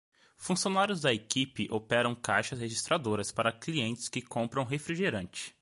Funcionários 0.35 1.01
da 1.01 1.13
equipe 1.13 1.67
operam 1.69 2.15
caixas 2.15 2.57
registradoras 2.57 3.31
para 3.31 3.51
clientes 3.51 4.09
que 4.09 4.19
compram 4.19 4.63
refrigerante. 4.63 5.49